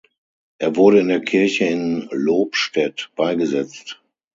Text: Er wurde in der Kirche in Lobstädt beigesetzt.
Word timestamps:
Er 0.57 0.75
wurde 0.77 0.97
in 0.99 1.09
der 1.09 1.19
Kirche 1.21 1.65
in 1.65 2.09
Lobstädt 2.11 3.11
beigesetzt. 3.15 4.01